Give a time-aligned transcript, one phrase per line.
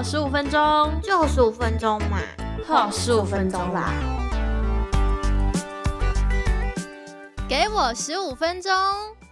[0.00, 2.16] 好十五分钟，就十五分钟嘛，
[2.64, 3.92] 好十五分钟啦。
[7.46, 8.72] 给我十五分钟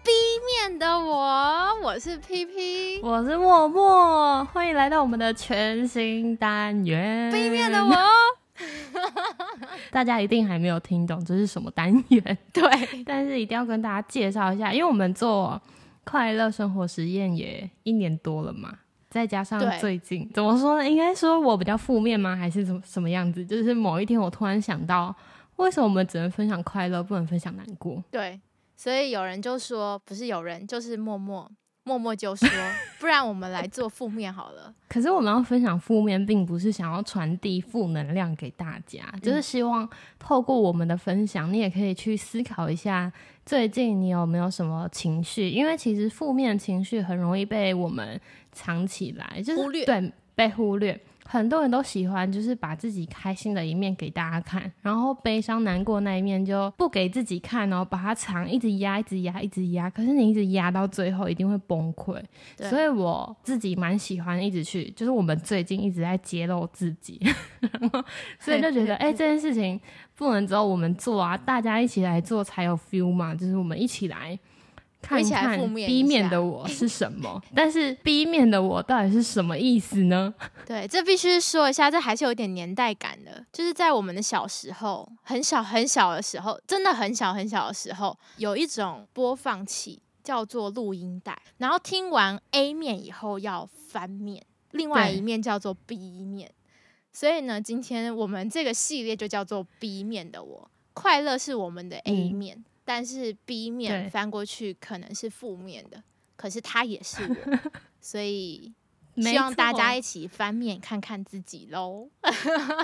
[0.05, 0.11] ，B
[0.45, 7.33] 面的我，我是 P P，我是默默，欢迎来到我们的全新单元。
[7.33, 7.97] B 面的我，
[9.91, 15.59] 大家一定还没有听懂这是什么单元，对，但是一定要跟大家介绍一下，因为我们做
[16.05, 18.75] 快乐生活实验也一年多了嘛，
[19.11, 20.89] 再加上最近怎么说呢？
[20.89, 22.37] 应该说我比较负面吗？
[22.37, 23.45] 还是什么什么样子？
[23.45, 25.15] 就是某一天我突然想到，
[25.57, 28.03] 为什么我们只能分享快乐，不能分享难过？
[28.11, 28.39] 对，
[28.77, 31.51] 所以有人就说，不是有人，就是默默，
[31.89, 32.49] 默默就说，
[33.01, 34.75] 不然我们来做负面好了。
[34.89, 39.89] 可是我们要分享负面，并不是想要传递负能量给大家，就是希望
[40.19, 43.11] 透过我们的分享，你也可以去思考一下，
[43.47, 45.49] 最近你有没有什么情绪？
[45.49, 48.21] 因为其实负面情绪很容易被我们
[48.53, 51.01] 藏起来，就是忽略对被忽略。
[51.31, 59.91] 很多人都喜欢，就是把自己开心的一面给大家看，然后悲伤难过那一面就不给自己看哦，把它藏，一直压，一直压，一直压。
[59.91, 62.19] 可是你一直压到最后，一定会崩溃。
[62.57, 67.21] 所以我自己蛮喜欢一直去，就是我们最近一直在揭露自己，
[67.61, 68.03] 然 后
[68.39, 69.79] 所以就觉得，哎、这件事情
[70.15, 74.39] 不能只有我们做啊，大家一起来做才有 feel 嘛，就是我们一起来
[75.01, 80.35] 看看负面 B 面的我是什么， 但是 B 面的我到底是什么意思呢？
[80.67, 83.45] 对，这必须说一下，这还是有点年代感的。
[83.53, 96.51] 就是在我们的小时候，很小很小的时候，真的很小很小的时候，有一种播放器叫做录音带，然后听完 A 面以后要翻面，另外一面叫做 B 面。
[97.11, 106.03] 所以呢，今天我们这个系列就叫做 B 面的我，快乐是我们的 A 嗯面，但是 B 面翻过去可能是负面的，
[106.37, 108.73] 可是它也是我， 所以
[109.21, 112.09] 希望大家一起翻面看看自己喽，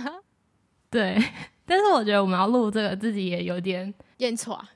[0.90, 1.16] 对，
[1.64, 4.70] 但是我觉得我们要录这个，自己也有点，认错啊！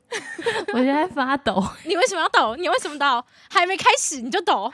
[0.72, 1.62] 我现在发抖。
[1.84, 2.56] 你为什么要抖？
[2.56, 3.22] 你为什么抖？
[3.50, 4.72] 还没开始你就抖？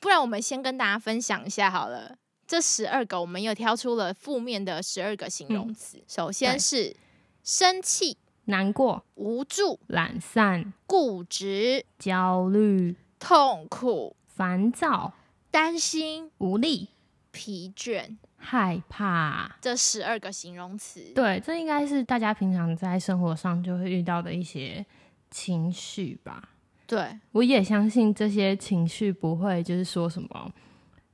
[0.00, 2.16] 不然我们先跟大家分享一下好了。
[2.46, 6.02] 这十二个，我们又挑出了负面的十二个形容词。
[6.08, 6.96] 首先是
[7.42, 8.16] 生气、
[8.46, 15.12] 难过、无助、懒散、固执、焦虑、痛苦、烦躁、
[15.50, 16.88] 担心、无力、
[17.30, 18.16] 疲倦。
[18.36, 19.56] 害怕。
[19.62, 24.84] 这十二个形容词，对，这应该是大家平常在生活上就会遇到的一些
[25.30, 26.50] 情绪吧。
[26.86, 30.52] 对我也相信这些情绪不会就是说什么，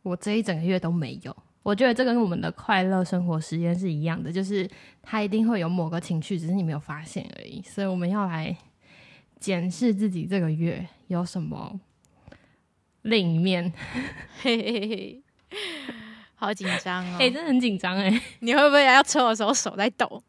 [0.03, 1.37] 我这一整个月都没有。
[1.63, 4.69] 我觉得这跟我们的快乐生活实验是一样的，就是
[5.03, 7.63] 它一定会有某个情绪，只是你没有发现而已。
[7.63, 8.57] 所以我们要来
[9.39, 11.79] 检视自己这个月有什么
[13.03, 13.73] 另一面。
[14.41, 15.23] 嘿嘿嘿，
[16.35, 17.17] 好紧张哦！
[17.21, 18.21] 哎、真的很紧张哎。
[18.41, 20.23] 你会不会要抽的时候手在抖？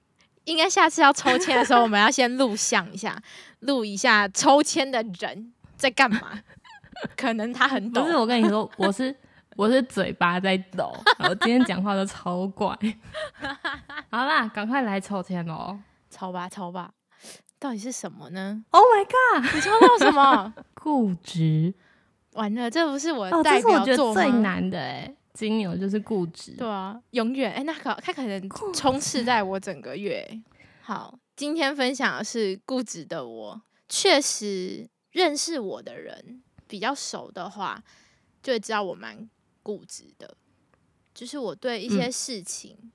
[0.46, 3.22] 应该下次要抽签的时候，我们要先录像一下，
[3.60, 6.42] 录一下抽签的人在干嘛。
[7.16, 9.16] 可能他很抖不，是，我跟你说，我是
[9.62, 12.76] 我是嘴巴在抖， 然后今天讲话都超怪。
[14.10, 15.80] 好啦，赶快来抽签哦
[16.10, 16.92] 抽吧抽吧，
[17.60, 20.52] 到底是什么呢？！Oh my god，你抽到什么？
[20.74, 21.72] 固执
[22.34, 26.54] 完了，这不是我代表作最难的哎，金牛就是固执。
[26.58, 30.28] 对啊，永远哎、那可他可能充斥在我整个月。
[30.82, 37.80] 好，今天分享的是固执的我，确实认识我的人比较熟的话，
[38.42, 39.30] 就会知道我蛮
[39.62, 40.36] 固执的。
[41.14, 42.92] 就是我对一些事情，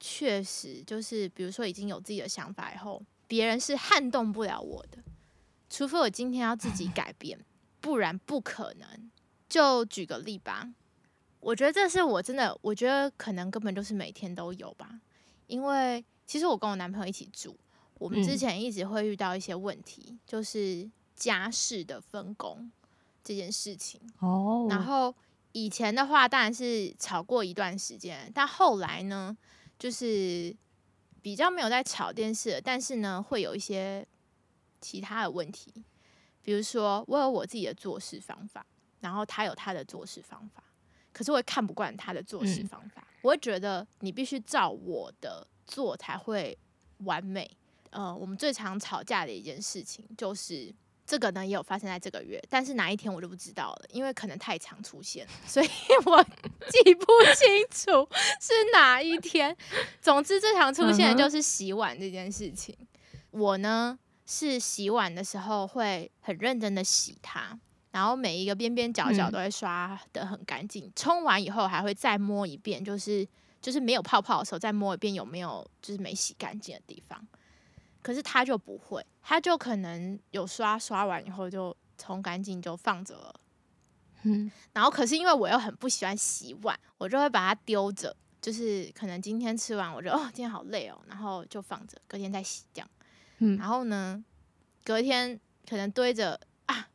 [0.00, 4.98] 确实就是比如说已经有自己的想法以后，别人是撼动不了我的，
[5.68, 7.38] 除非我今天要自己改变，
[7.80, 9.10] 不然不可能。
[9.48, 10.72] 就举个例吧，
[11.38, 14.98] 我觉得这是我真的，我觉得可能根本就是每天都有吧，
[15.46, 17.54] 因为其实我跟我男朋友一起住，
[17.98, 22.72] 我们之嗯前一直会遇到一些问题，就是家事的分工
[23.22, 24.00] 这件事情。
[24.20, 25.14] 哦，然后
[25.52, 29.36] 以前的话当然是吵过一段时间，但后来呢，
[29.78, 30.54] 就是
[31.20, 34.06] 比较没有在吵电视了，但是呢，会有一些
[34.80, 35.72] 其他的问题，
[36.42, 38.66] 比如说我有我自己的做事方法，
[39.00, 40.64] 然后他有他的做事方法，
[41.12, 42.68] 可是我也看不惯他的做事嗯。
[42.68, 46.56] 方法，我会觉得你必须照我的做才会
[46.98, 47.50] 完美。
[47.90, 55.66] 呃，我们最常吵架的一件事情就是这个呢，也有发生在这个月，但是哪一天我就不知道了，因为可能太常出现，所以
[56.06, 58.08] 我记不清楚
[58.40, 59.54] 是哪一天。
[60.00, 62.76] 总之，最常出现的就是洗碗这件事情。
[63.30, 67.58] 我呢是洗碗的时候会很认真的洗它，
[67.90, 73.26] 然后每一个边边角角嗯都会刷的很干净，冲完以后还会再摸一遍，就是
[73.60, 77.26] 就是没有泡泡的时候再摸一遍有没有就是没洗干净的地方。
[78.02, 83.40] 可是他就不会，他就可能有刷刷完以后就冲干净就放着了。
[84.24, 92.90] 嗯，然后可是因为我又很不喜欢洗碗，我就会把它丢着，就是可能今天吃完我就哦今天好累哦，然后就放着，隔天再洗这样。
[93.38, 94.24] 嗯然后呢，
[94.84, 96.38] 隔天可能堆着啊，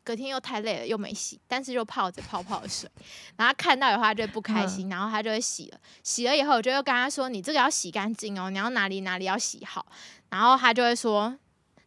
[0.07, 2.89] 隔天又太累了又没洗，但是又泡着泡泡的水，
[3.35, 9.85] 然后看到以后他就会不开心，然后他就会洗了，洗了以后我就又跟他说你这个要洗干净哦，你要哪里哪里要洗好，
[10.29, 11.37] 然后他就会说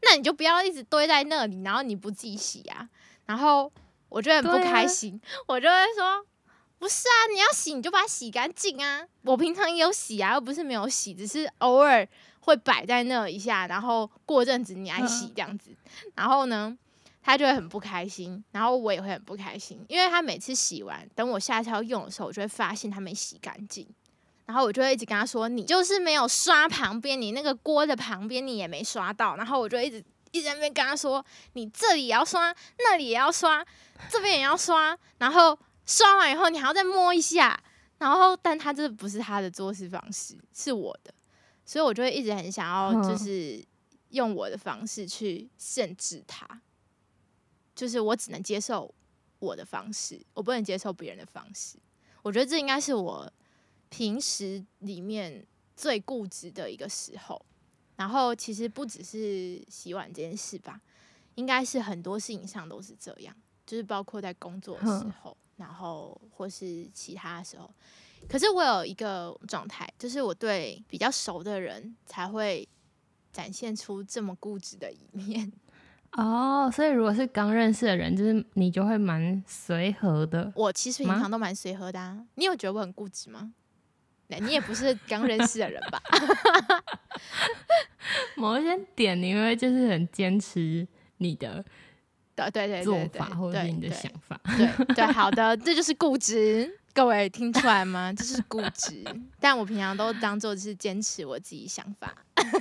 [0.03, 2.87] 那你就不要一直堆在那里，然后你不自己洗啊，
[3.25, 3.73] 然后
[4.11, 6.27] 我就很不开心，我就会说。
[6.79, 9.07] 不是啊，你要洗你就把它洗干净啊！
[9.25, 12.09] 我平常也有洗啊，又不是没有洗，只是偶尔
[12.41, 15.77] 会摆在那一下，然后过阵子你来洗嗯这样子。
[16.15, 16.75] 然后呢，
[17.31, 23.87] 他就会很不开心，然后我也会很不开心，因为他每次洗完，等我下次要用的时候，我就会发现他没洗干净。
[24.47, 31.25] 然后我就会一直跟他说：“你就是没有刷旁边，你那个锅的旁边你也没刷到。”然后我就一直一直在那边跟他说
[31.55, 33.65] ：“你这里也要刷，那里也要刷，
[34.09, 35.57] 这边也要刷。”然后
[35.87, 37.57] 刷完以后，你还要再摸一下。
[37.99, 41.15] 然后，但他这不是他的做事方式，是我的，
[41.65, 43.65] 所以我就会一直很想要，就嗯是
[44.09, 46.45] 用我的方式去限制他。
[47.81, 48.95] 就是我只能接受
[49.39, 51.79] 我的方式，我不能接受别人的方式。
[52.21, 53.33] 我觉得这应该是我
[53.89, 57.41] 平时里面最固执的一个时候。
[57.97, 60.79] 然后其实不只是洗碗这件事吧，
[61.37, 63.35] 应该是很多事情上都是这样，
[63.67, 67.73] 就是包括在工作的时候，然后或是其他的时候。
[68.29, 72.69] 可是我有一个状态，就是我对比较熟的人才会
[73.33, 75.51] 展现出这么固执的一面。
[76.13, 80.53] 哦，所以如果是刚认识的人，就是你就会蛮随和的。
[80.57, 82.19] 我其实平常都蛮随和的啊。
[82.35, 83.53] 你有觉得我很固执吗？
[84.41, 86.01] 你也不是刚认识的人吧？
[88.37, 90.87] 某一些点，你会就是很坚持
[91.17, 91.65] 你的
[92.37, 94.41] 对对对做法，或者是你的想法。
[94.57, 96.80] 对对，好的，这就是固执。
[96.93, 98.13] 各位听出来吗？
[98.17, 99.05] 这是固执，
[99.39, 102.15] 但我平常都当做是坚持我自己想法，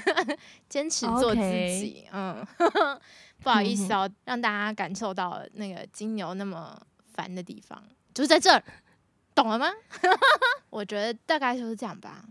[0.69, 2.07] 坚持做自己。
[2.11, 2.45] 嗯，
[3.41, 6.79] 不好意思哦，让大家感受到那个金牛那么
[7.13, 7.81] 烦的地方，
[8.13, 8.63] 就是在这儿，
[9.33, 9.67] 懂了吗？
[10.69, 12.23] 我觉得大概就是这样吧。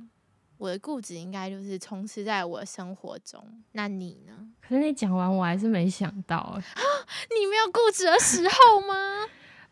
[0.57, 3.41] 我的固执应该就是充斥在我的生活中。
[3.73, 4.33] 那你呢？
[4.61, 6.83] 可是你讲完，我还是没想到，哎
[7.31, 9.27] 你没有固执的时候吗？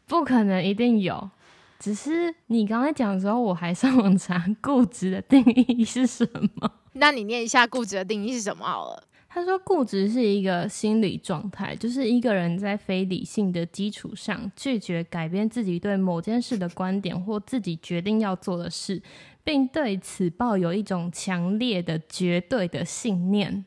[0.06, 1.30] 不可能一定有。
[1.78, 6.70] 只是你刚才讲的时候，我还上网查固执的定义是什么。
[6.94, 9.02] 那你念一下固执的定义是什么好了。
[9.28, 19.02] 他说，固执是一个心理状态，就是一个人在非理性的基础上拒绝改变自己对某件事的观点或自己决定要做的事，
[19.44, 23.66] 并对此抱有一种强烈的绝对的信念。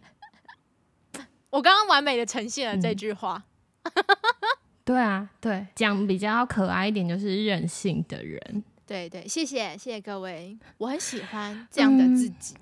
[1.51, 3.43] 我刚刚完美的呈现了这嗯句话。
[4.89, 8.63] 对啊，对，讲比较可爱一点，就是任性的人。
[8.87, 12.55] 对对，谢谢谢谢各位，我很喜欢这样的自己。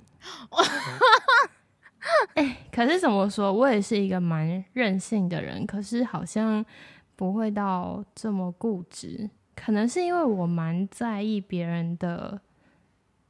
[2.35, 6.65] 哎可是怎么说，我也是一个蛮任性的人，可是好像
[7.15, 9.29] 不会到这么固执。
[9.55, 12.41] 可能是因为我蛮在意别人的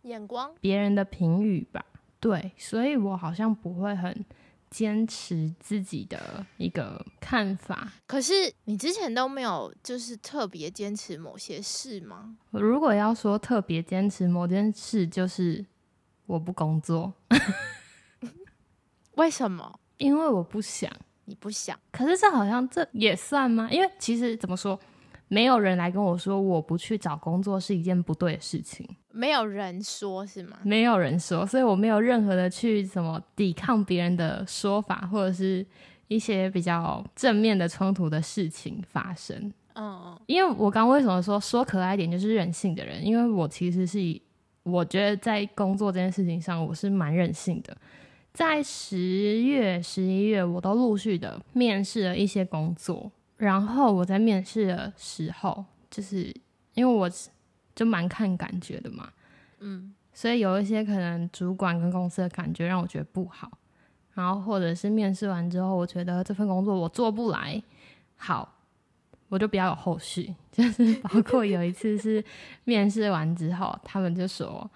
[0.01, 1.85] 眼光别人的评语吧，
[2.19, 4.25] 对，所以我好像不会很
[4.69, 7.91] 坚持自己的一个看法。
[8.05, 12.37] 可是你之前都没有就是特别坚持某些事吗？
[12.51, 15.65] 如果要说特别坚持某件事，就是
[16.25, 17.13] 我不工作，
[19.15, 20.91] 为什么因为我不想。
[21.29, 21.77] 你不想？
[21.91, 23.67] 可是这好像这也算吗？
[23.69, 24.79] 因为其实怎么说，
[25.27, 30.57] 没有人来跟我说我不去找工作是一件不对的事情，没有人说是吗？
[30.63, 35.65] 没有人说，所以我没有任何的去什么抵抗别人的说法，或者是
[36.07, 39.51] 一些比较正面的冲突的事情发生。
[39.73, 44.21] 嗯嗯，因为我刚为什么说说可爱一点就是任性的人，因为我其实是以
[44.63, 47.77] 我觉得在工作这件事情上我是蛮任性的。
[48.33, 56.33] 在十月、十一月，我都陆续的面试了一些工作，然后我在面试的时候，就是
[56.73, 57.09] 因为我
[57.75, 59.09] 就蛮看感觉的嘛，
[59.59, 63.51] 嗯，所以有一些可能主管跟公司的感觉让我觉得不好，
[64.13, 67.61] 然后或者是面试完之后，我觉得这份工作我做不来，
[68.15, 68.51] 好，
[69.29, 70.33] 我就不要有后续。
[70.51, 72.23] 就是包括有一次是
[72.65, 74.67] 面试完之后，他们就说，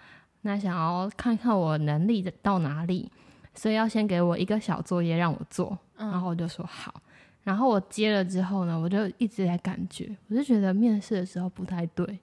[0.41, 3.11] 那想要看看我能力到哪里，
[3.55, 7.01] 所以要先给我一个小作业让我做，嗯然后我就说好。
[7.43, 12.19] 然后我接了之后呢，我就一直在感觉，我就觉得面试的时候不太对，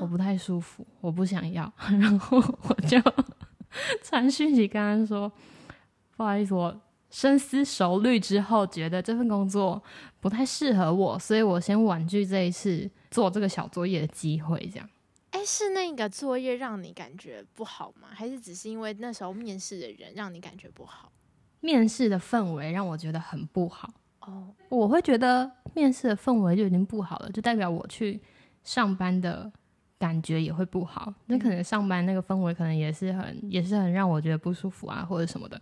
[0.00, 2.98] 我不太舒服，我不想要， 然后我就
[4.02, 5.30] 传讯息跟他说，
[6.16, 6.80] 不好意思，我
[7.10, 9.82] 深思熟虑之后觉得这份工作
[10.20, 14.88] 不太适合我，所以我先婉拒这一次做这个小作业的机会，这样。
[15.30, 18.08] 哎，是那个作业让你感觉不好吗？
[18.10, 21.12] 还是只是因为那时候面试的人让你感觉不好？
[21.60, 23.94] 面试的氛围让我觉得很不好。
[24.20, 28.20] 哦，我会觉得面试的氛围就已经不好了，就代表我去
[28.62, 29.50] 上班的
[29.98, 31.12] 感觉也会不好。
[31.26, 35.60] 那可能上班那个氛围可能也是很也是很让我觉得不舒服啊，或者什么的。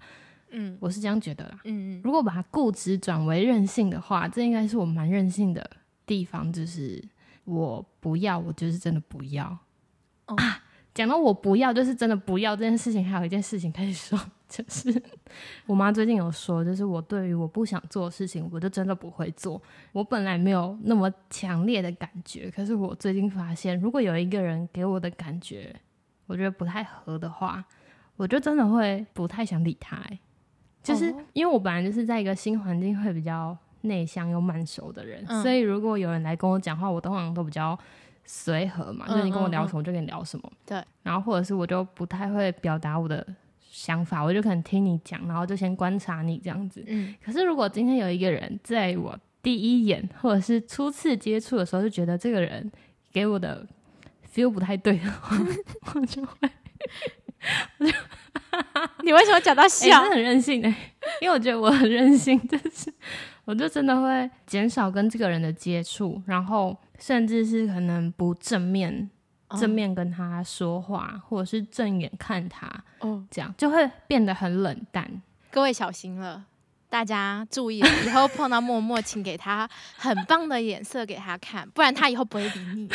[0.50, 1.60] 嗯，我是这样觉得啦。
[1.64, 5.70] 嗯嗯，如果把它固执转为任性的话，这应该是我蛮任性的
[6.06, 7.02] 地方，就是
[7.44, 9.44] 我不要，我就是真的不要
[10.24, 10.36] 啊。
[10.94, 14.18] 讲到我不要，就是真的不要这件事情，还有一件事情可以说。
[14.48, 14.90] 就是
[15.66, 19.60] 我妈最近有说，就是我对于我不想做的事情，我就真的不会做。
[19.92, 25.76] 我本来没有那么强烈的感觉，可是我最近发现，如果有一个人给我的感觉，
[26.26, 27.62] 我觉得不太合的话，
[28.16, 30.02] 我就真的会不太想理他。
[30.82, 37.78] 就是因为我本来就是在一个新环境会比较内向又慢熟的人，所以如果有人来跟我讲话，我通常都比较
[38.28, 40.52] 随和嘛，就是你跟我聊什么就跟你聊什么。
[40.64, 43.26] 对，然后或者是我就不太会表达我的。
[43.70, 46.82] 想法，我就可能听你讲，然后就先观察你这样子。
[46.88, 47.14] 嗯。
[47.24, 52.68] 可是如果今天有一个人在我第一眼或者是初次接触的时候就觉得这个人
[53.12, 53.64] 给我的
[54.34, 55.36] feel 不太对的话，
[55.94, 56.50] 我就会，
[59.04, 60.02] 你为什么讲到笑？
[60.10, 60.74] 很任性哎，
[61.20, 62.92] 因为我觉得我很任性， 就是
[63.44, 69.10] 我就真的会减少跟这个人的接触，然后甚至是可能不正面。
[69.58, 75.10] 正面跟他说话，或者是正眼看他，哦，这样就会变得很冷淡。
[75.50, 76.44] 各位小心了，
[76.90, 82.90] 大家注意了，以后碰到默默，请给他很棒的眼色给他看，不然他以后不会理你。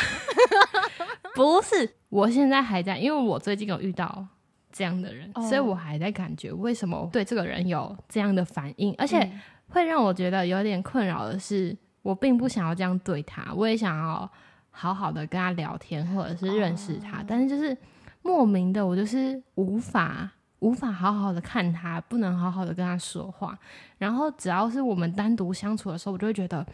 [1.34, 4.24] 不是，我现在还在，因为我最近有遇到
[4.72, 9.28] 这样的人，所以我还在感觉为什么对这个人有这样的反应，而且
[9.70, 14.32] 会让我觉得有点困扰的是，我并不想要这样对他，我也想要。
[14.76, 17.78] 好好的跟他聊天，或者是认识他，但是就是
[18.24, 20.28] 莫名的，我就是无法
[20.62, 23.56] 无法好好的看他，不能好好的跟他说话。
[24.00, 26.66] 然后只要是我们单独相处的时候，我就会觉得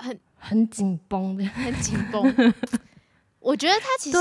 [0.00, 2.52] 很很紧绷的，很紧绷。
[3.38, 4.18] 我觉得他其实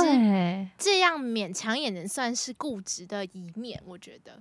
[0.77, 4.39] 这样勉强也能算是固执的一面，我觉得。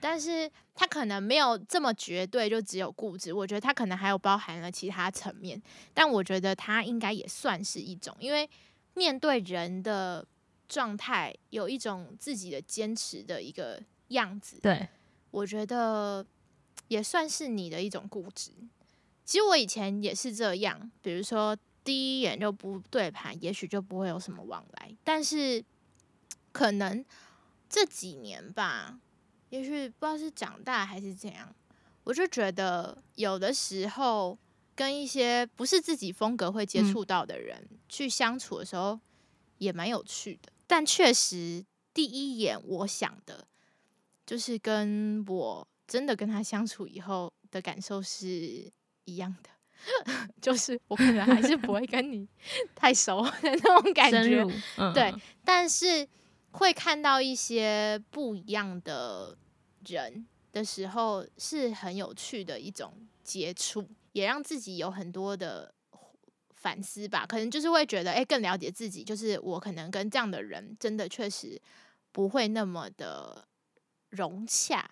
[0.00, 3.32] 但是他可能没有这么绝对，就只有固执。
[3.32, 5.60] 我觉得他可能还有包含了其他层面，
[5.92, 8.48] 但我觉得他应该也算是一种，因为
[8.94, 10.24] 面对人的
[10.68, 14.58] 状态，有一种自己的坚持的一个样子。
[14.62, 14.88] 对，
[15.30, 16.24] 我觉得
[16.86, 18.52] 也算是你的一种固执。
[19.24, 24.96] 其实我以前也是这样，比如说第一眼就不对盘，也许就不会有什么往来。
[25.02, 25.64] 但是
[26.52, 27.04] 可能
[27.68, 29.00] 这几年吧。
[29.50, 31.54] 也许不知道是长大还是怎样，
[32.04, 34.38] 我就觉得有的时候
[34.74, 38.98] 跟一些不是自己风格会接触到的人去相处的时候，
[39.58, 40.52] 也蛮有趣的。
[40.66, 41.64] 但确实
[41.94, 43.46] 第一眼我想的，
[44.26, 48.70] 就是跟我真的跟他相处以后的感受是
[49.04, 52.28] 一样的， 就是我可能还是不会跟你
[52.76, 54.44] 太熟的那种感觉。
[54.92, 56.06] 对，但是。
[56.52, 59.36] 会看到一些不一样的
[59.86, 65.72] 人的时候，是很有趣的一种接触，也让自己有很多的
[66.54, 67.26] 反思吧。
[67.26, 69.04] 可能就是会觉得，哎，更了解自己。
[69.04, 71.60] 就是我可能跟这样的人，真的确实
[72.12, 73.46] 不会那么的
[74.08, 74.90] 融洽，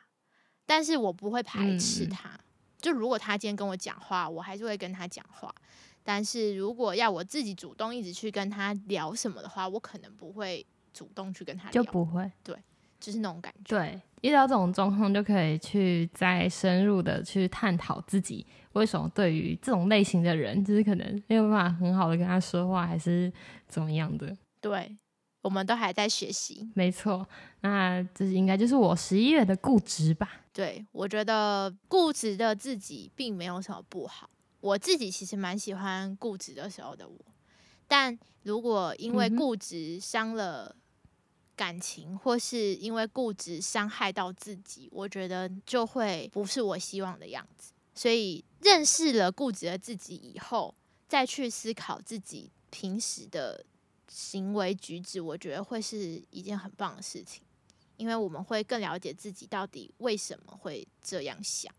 [0.67, 2.39] 但是我不会排斥他。
[2.79, 5.53] 就如果他今天跟我讲话，我还是会跟他讲话。
[6.05, 10.65] 但是如果要我自己主动一直去跟他聊什么的话，我可能不会。
[10.97, 12.57] 主动去跟他就不会对，
[12.99, 13.79] 就是那种感觉。
[13.79, 23.31] 对，遇到这种状况就可以去再深入的去探讨自己为什么对于这种类型的人，就是可能没有办法很好的跟他说话，还是
[23.69, 24.35] 怎么样的。
[24.59, 24.97] 对，
[25.43, 26.71] 我们都还在学习。
[26.75, 27.29] 没错，
[27.61, 30.41] 那这应该就是我十一月的固执吧？
[30.55, 37.19] 对，我觉得固执的自己并没有什么不好，我自己其实蛮喜欢固执的时候的我，
[37.87, 40.75] 但如果因为固执伤了。
[41.57, 47.73] 感情，或是因为固执伤害到自己，我觉得就会不是我希望的样子。
[47.95, 50.75] 所以认识了固执的自己以后，
[51.09, 53.65] 再去思考自己平时的
[54.07, 57.43] 行为举止，我觉得会是一件很棒的事情，
[57.97, 61.75] 因为我们会更了解自己到底为什么会这样想，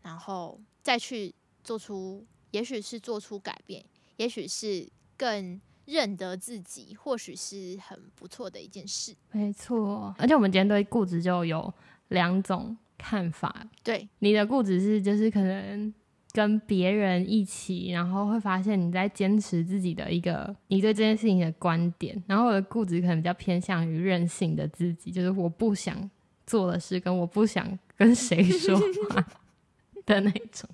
[0.00, 3.84] 然后再去做出，也许是做出改变，
[4.16, 4.88] 也许是
[5.18, 9.14] 更认得自己，或许是很不错的一件事。
[9.32, 11.72] 没错，而且我们今天对固执就有
[12.08, 13.66] 两种看法。
[13.82, 15.92] 对，你的固执是就是可能
[16.32, 26.10] 跟别人一起，然后会发现你在坚持自己的一个你对这件事情的观点，然后我的固执可能比较偏向于任性的自己，就是我不想
[26.46, 28.78] 做的事，跟我不想跟谁说
[29.10, 29.26] 话
[30.06, 30.68] 的那种。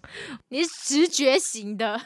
[0.49, 2.01] 你是直觉型的，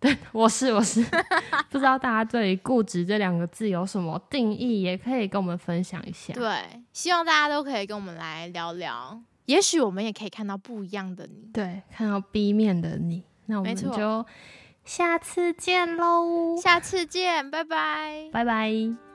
[0.32, 1.04] 我是我是，
[1.70, 6.32] 不知道大家对于固执这两个字有什么定义，也可以跟我们分享一下。
[6.34, 11.50] 对，希望大家都可以跟我们来聊聊，也许我们也可以看到不一样的你。
[11.52, 14.24] 对，看到 B 面的你，那我们就
[14.84, 18.28] 下次见喽，下次见，拜拜。
[18.32, 19.07] 拜拜。